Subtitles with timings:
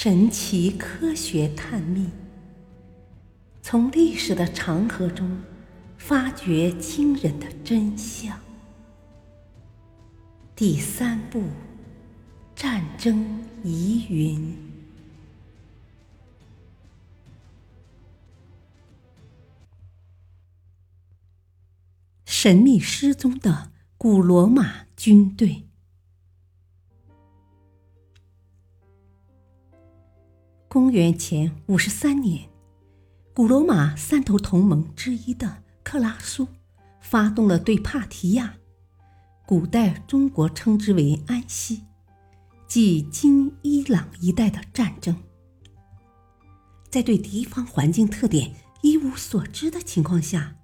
[0.00, 2.08] 神奇科学探秘，
[3.60, 5.42] 从历史的长河中
[5.96, 8.38] 发掘惊人的真相。
[10.54, 11.42] 第三部：
[12.54, 14.56] 战争疑云。
[22.24, 25.67] 神秘失踪的古罗马军队。
[30.70, 32.46] 公元前五十三年，
[33.32, 36.46] 古罗马三头同盟之一的克拉苏
[37.00, 38.54] 发动了对帕提亚
[39.48, 41.84] （古代中国称之为安息，
[42.66, 45.16] 即今伊朗一带）的战争。
[46.90, 50.54] 在对敌方环境特点一无所知的情况下，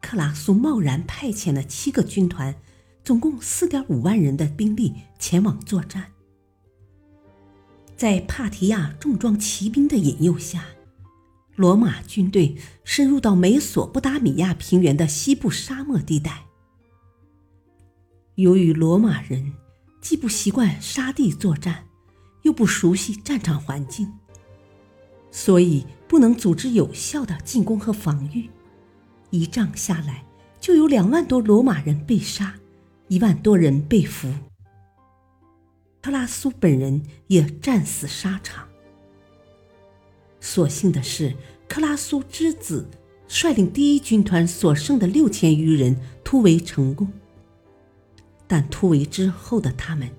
[0.00, 2.54] 克拉苏贸然派遣了七个军团，
[3.02, 6.12] 总共四点五万人的兵力前往作战。
[8.02, 10.64] 在帕提亚重装骑兵的引诱下，
[11.54, 16.46] 罗马军队深入到美索不达米亚平原的西部沙漠地带。
[18.34, 19.52] 由于罗马人
[20.00, 21.84] 既不习惯沙地作战，
[22.42, 24.12] 又不熟悉战场环境，
[25.30, 28.50] 所以不能组织有效的进攻和防御。
[29.30, 30.24] 一仗下来，
[30.60, 32.56] 就有两万多罗马人被杀，
[33.06, 34.28] 一万多人被俘。
[36.02, 38.68] 特拉苏本人也战死沙场。
[40.40, 41.32] 所幸的是，
[41.68, 42.90] 克拉苏之子
[43.28, 47.08] 率领第一军团所剩的六千余人突围成功，
[48.48, 50.10] 但突围之后的他们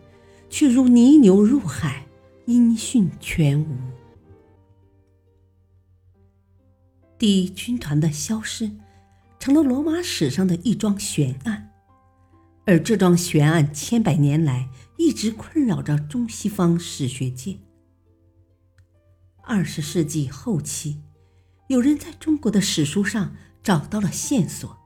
[0.49, 2.07] 却如泥牛入海，
[2.45, 3.75] 音讯全无。
[7.19, 8.71] 第一军团的消失，
[9.37, 11.71] 成了罗马史上的一桩悬案。
[12.65, 17.57] 而这桩悬案千百年来一直困扰着中西方史学界。
[19.41, 21.01] 二十世纪后期，
[21.67, 24.77] 有人在中国的史书上找到了线索。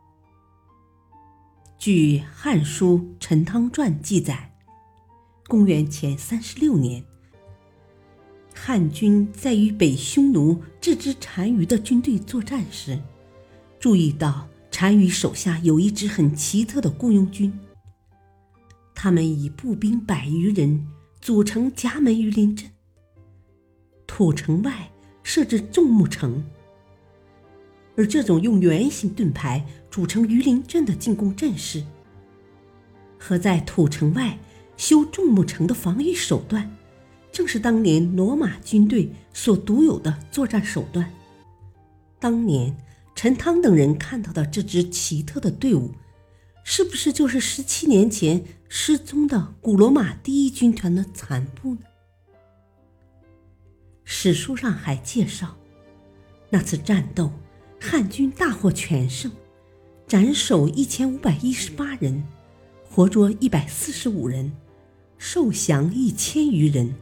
[1.78, 4.58] 据《汉书·陈汤传》记载，
[5.48, 7.06] 公元前三十六年，
[8.56, 13.00] 汉军在与北匈奴这支单于的军队作战时，
[13.80, 17.54] 注意到单于手下有一支很奇特的雇佣军。
[19.00, 20.88] 他们以步兵百余人
[21.22, 22.68] 组成夹门鱼鳞阵，
[24.08, 24.92] 土城外
[25.22, 26.44] 设置众木城。
[27.96, 31.84] 而这种用圆形盾牌组成鱼鳞阵的进攻阵势，
[33.20, 34.36] 和在土城外
[34.78, 36.68] 修众木城的防御手段，
[37.32, 41.08] 正是当年罗马军队所独有的作战手段。
[42.20, 42.76] 当年
[43.14, 45.92] 陈汤等人看到的这支奇特的队伍。
[46.70, 51.82] 是不是就是十七年前失踪的古罗马第一军团的残部呢？
[54.04, 55.58] 史书上还介绍，
[56.50, 57.32] 那次战斗，
[57.80, 59.32] 汉军大获全胜，
[60.06, 62.22] 斩首一千五百一十八人，
[62.84, 64.52] 活捉一百四十五人，
[65.18, 66.94] 受降一千余人。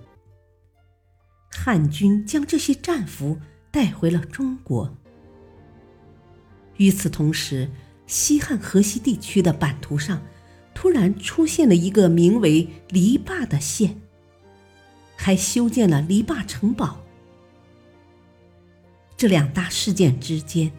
[1.49, 3.39] 汉军将这些战俘
[3.71, 4.95] 带回了中国。
[6.77, 7.67] 与此同时，
[8.07, 10.21] 西汉河西地区的版图上，
[10.73, 13.99] 突然出现了一个名为黎坝的县，
[15.15, 17.01] 还修建了黎坝城堡。
[19.17, 20.71] 这两大事件之间，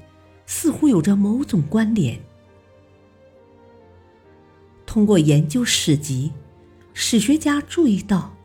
[0.47, 2.21] 似乎有着某种关联。
[4.85, 6.33] 通过研究史籍，
[6.95, 8.37] 史学家注意到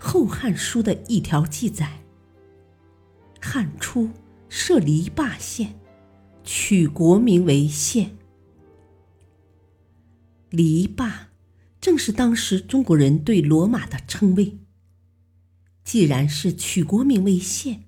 [0.02, 2.00] 《后汉书》的一条记载：
[3.40, 4.08] 汉初
[4.48, 5.78] 设黎坝县，
[6.42, 8.16] 取国名为县。
[10.52, 11.28] 篱笆，
[11.80, 14.58] 正是当时中国人对罗马的称谓。
[15.82, 17.84] 既然是取国名为县，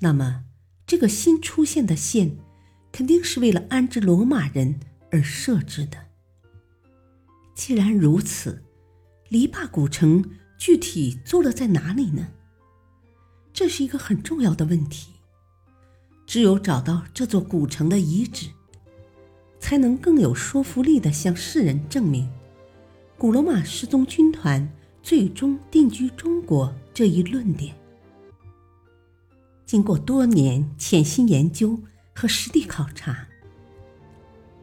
[0.00, 0.44] 那么
[0.86, 2.36] 这个新出现的县，
[2.92, 4.78] 肯定是为了安置罗马人
[5.10, 6.08] 而设置的。
[7.54, 8.62] 既然如此，
[9.30, 12.28] 篱笆古城具体坐落在哪里呢？
[13.54, 15.12] 这是一个很重要的问题。
[16.26, 18.50] 只有找到这座古城的遗址。
[19.64, 22.28] 才能更有说服力地向世人证明，
[23.16, 24.70] 古罗马失踪军团
[25.02, 27.74] 最终定居中国这一论点。
[29.64, 31.80] 经过多年潜心研究
[32.14, 33.26] 和实地考察，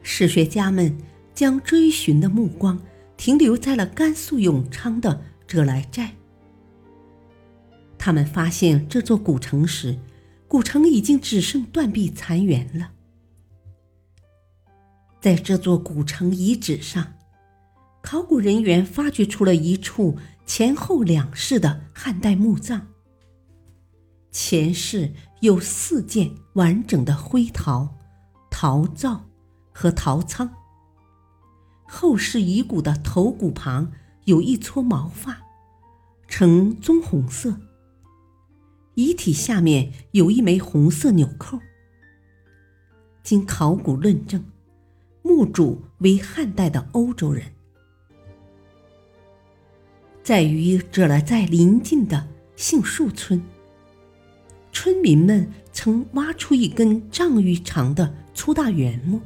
[0.04, 0.96] 史学家们
[1.34, 2.80] 将追寻的目光
[3.18, 6.14] 停留在了甘肃永昌的哲来寨。
[7.98, 9.98] 他们发现这座古城时，
[10.48, 12.92] 古城已经只剩断壁残垣了。
[15.22, 17.14] 在这座古城遗址上，
[18.02, 22.88] 考古人员发掘出了一处前后两室的汉代墓葬。
[24.32, 28.00] 前世有四件完整的灰陶、
[28.50, 29.26] 陶灶
[29.72, 30.52] 和陶仓，
[31.88, 33.92] 后世遗骨的头骨旁
[34.26, 35.38] 有一撮毛发，
[36.28, 37.60] 呈棕红色。
[38.96, 41.60] 遗体下面有一枚红色纽扣。
[43.22, 44.44] 经考古论证，
[45.22, 47.44] 墓主为汉代的欧洲人。
[50.24, 53.42] 在于这了在邻近的杏树村，
[54.72, 59.20] 村民们曾挖出一根丈余长的粗大圆木，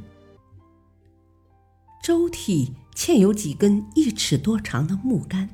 [2.04, 5.50] 周体嵌有几根一尺多长的木杆。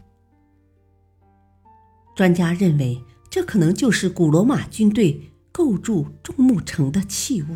[2.16, 3.04] 专家认为。
[3.32, 7.56] 这可能就是古罗马军队构筑众木城的器物。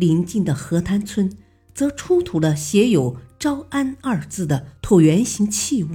[0.00, 1.30] 邻近的河滩村
[1.74, 5.90] 则出土了写有“招安”二字的椭圆形器物。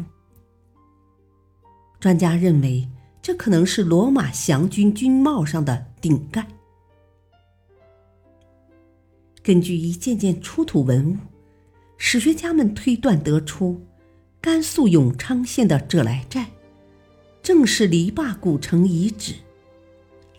[1.99, 2.87] 专家认为，
[3.19, 6.47] 这可能是罗马降军军帽上的顶盖。
[9.41, 11.17] 根据一件件出土文物，
[11.97, 13.81] 史学家们推断得出，
[14.39, 16.51] 甘肃永昌县的者来寨。
[17.41, 19.33] 正是篱笆古城遗址，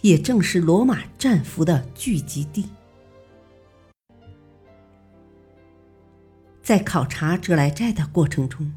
[0.02, 2.66] 也正是罗马战俘的聚集地。
[6.66, 8.72] 在考察哲来寨的过程中，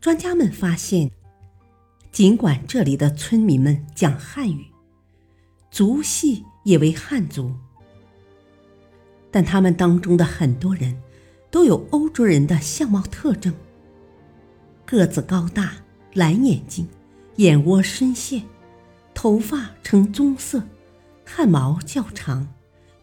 [0.00, 1.10] 专家们发现，
[2.12, 4.66] 尽管这里的村民们讲汉语，
[5.72, 7.52] 族系也为汉族，
[9.32, 10.96] 但他们当中的很多人
[11.50, 13.52] 都有欧洲人的相貌特征：
[14.86, 15.72] 个子高大，
[16.12, 16.86] 蓝眼睛。
[17.38, 18.44] 眼窝深陷，
[19.12, 20.62] 头发呈棕色，
[21.24, 22.46] 汗毛较长，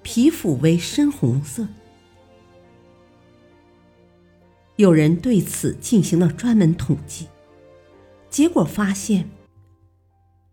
[0.01, 1.67] 皮肤为深红色。
[4.81, 7.27] 有人对此进行了专门统计，
[8.31, 9.29] 结果发现，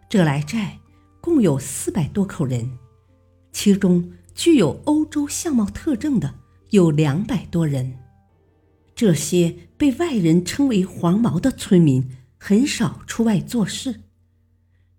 [0.06, 0.78] 这来寨
[1.18, 2.78] 共有四百多口人，
[3.52, 6.34] 其中具有欧洲相貌特征的
[6.68, 7.98] 有两百多人。
[8.94, 12.10] 这些被外人称为“黄毛”的村民。
[12.40, 14.02] 很少出外做事，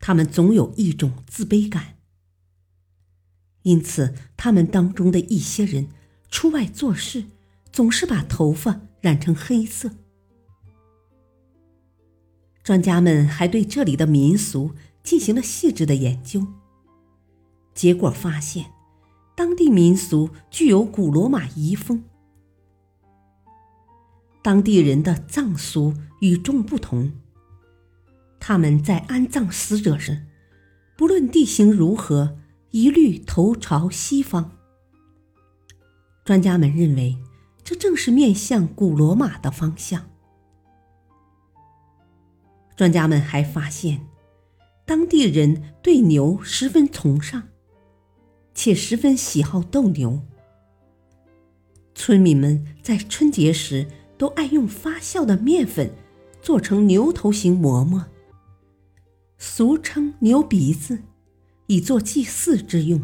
[0.01, 1.95] 他们总有一种自卑感，
[3.61, 5.87] 因此他们当中的一些人
[6.29, 7.23] 出外做事
[7.71, 9.91] 总是把头发染成黑色。
[12.63, 16.45] 专家们还对这里的民俗进行了细致的研究，
[17.73, 18.71] 结果发现，
[19.35, 22.03] 当地民俗具有古罗马遗风，
[24.43, 27.11] 当地人的葬俗与众不同。
[28.39, 30.25] 他们在安葬死者时，
[30.95, 32.37] 不论地形如何，
[32.71, 34.51] 一律头朝西方。
[36.23, 37.17] 专家们认为，
[37.69, 40.09] 这正是面向古罗马的方向。
[42.75, 44.07] 专家们还发现，
[44.87, 47.43] 当地人对牛十分崇尚，
[48.55, 50.19] 且十分喜好斗牛。
[51.93, 53.85] 村民们在春节时
[54.17, 55.93] 都爱用发酵的面粉
[56.41, 58.07] 做成牛头形馍馍。
[59.37, 61.03] 俗称牛鼻子，
[61.67, 62.99] 以作祭祀之用。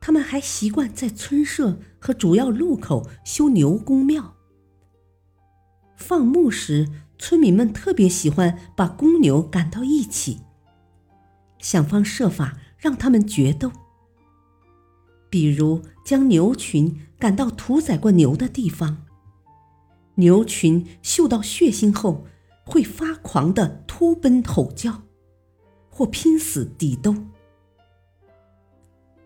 [0.00, 4.34] 他们还习惯在村舍和主要路口修牛公庙。
[5.96, 6.88] 放牧时，
[7.18, 10.42] 村民们特别喜欢把公牛赶到一起，
[11.58, 13.72] 想方设法让他们决斗。
[15.28, 19.04] 比如，将牛群赶到屠宰过牛的地方，
[20.14, 22.26] 牛群嗅到血腥后。
[22.70, 25.04] 会发狂的突奔吼叫，
[25.88, 27.14] 或拼死抵斗。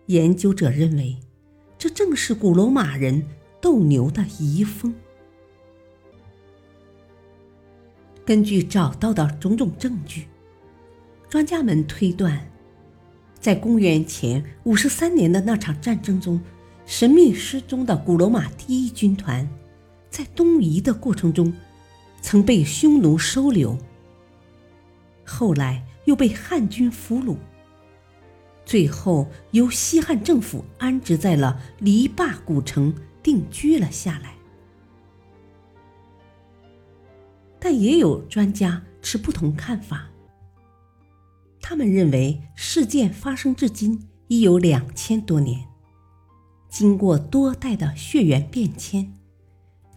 [0.05, 1.19] 研究者认为，
[1.83, 3.27] 这正是古罗马人
[3.59, 4.95] 斗牛的遗风。
[8.25, 10.29] 根据找到的种种证据，
[11.29, 12.49] 专家们推断，
[13.37, 16.39] 在公元前五十三年的那场战争中，
[16.85, 19.45] 神秘失踪的古罗马第一军团，
[20.09, 21.53] 在东移的过程中。
[22.21, 23.77] 曾被匈奴收留，
[25.25, 27.35] 后来又被汉军俘虏，
[28.65, 34.35] 最后由西汉政府安置在了篱笆古城定居了下来。
[37.59, 40.09] 但也有专家持不同看法，
[41.61, 45.65] 他们认为事件发生至今已有两千多年，
[46.69, 49.13] 经过多代的血缘变迁，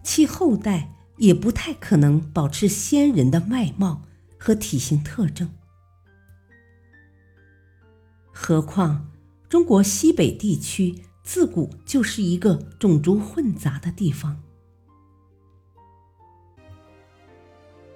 [0.03, 0.93] 其后代。
[1.19, 4.03] 也不太可能保持先人的外貌
[4.37, 5.49] 和体型特征。
[8.39, 9.09] 何况，
[9.49, 14.41] 中国西北地区自古就是一个种族混杂的地方。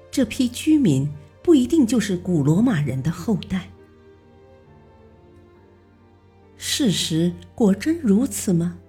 [0.10, 1.08] 这批居民
[1.44, 3.72] 不一定就是古罗马人的后代。
[6.58, 8.80] 事实果真如此吗？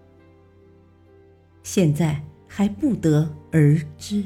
[1.63, 4.25] 现在还不得而知。